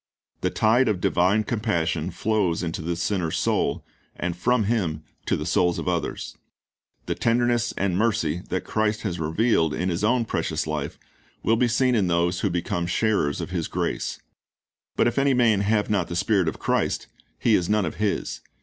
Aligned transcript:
The 0.39 0.49
tide 0.49 0.87
of 0.87 0.99
divine 0.99 1.43
compassion 1.43 2.09
flows 2.09 2.63
into 2.63 2.81
the 2.81 2.95
sinner's 2.95 3.37
soul, 3.37 3.85
and 4.15 4.35
from 4.35 4.63
him 4.63 5.03
to 5.27 5.37
the 5.37 5.45
souls 5.45 5.77
of 5.77 5.87
others. 5.87 6.35
The 7.05 7.13
tenderness 7.13 7.71
and 7.77 7.95
mercy 7.99 8.41
that 8.49 8.63
Christ 8.63 9.03
has 9.03 9.19
revealed 9.19 9.75
in 9.75 9.89
His 9.89 10.03
own 10.03 10.25
precious 10.25 10.65
life 10.65 10.97
will 11.43 11.55
be 11.55 11.67
seen 11.67 11.93
in 11.93 12.07
those 12.07 12.39
who 12.39 12.49
becontfe 12.49 12.87
sharers 12.89 13.41
of 13.41 13.51
His 13.51 13.67
grace. 13.67 14.19
But 14.95 15.05
"if 15.05 15.19
any 15.19 15.35
man 15.35 15.61
have 15.61 15.87
not 15.87 16.07
the 16.07 16.15
.Spirit 16.15 16.47
of 16.47 16.57
Chri.st, 16.57 17.05
he 17.37 17.53
is 17.53 17.69
none 17.69 17.85
of 17.85 17.97
His." 17.97 18.41